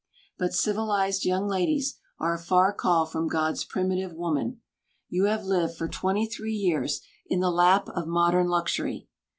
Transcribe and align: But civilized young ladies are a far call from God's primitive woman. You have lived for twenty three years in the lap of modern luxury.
But 0.39 0.55
civilized 0.55 1.25
young 1.25 1.47
ladies 1.47 1.99
are 2.17 2.33
a 2.33 2.39
far 2.39 2.73
call 2.73 3.05
from 3.05 3.27
God's 3.27 3.63
primitive 3.63 4.13
woman. 4.13 4.59
You 5.09 5.25
have 5.25 5.45
lived 5.45 5.77
for 5.77 5.87
twenty 5.87 6.25
three 6.25 6.55
years 6.55 7.01
in 7.27 7.39
the 7.39 7.51
lap 7.51 7.87
of 7.89 8.07
modern 8.07 8.47
luxury. 8.47 9.07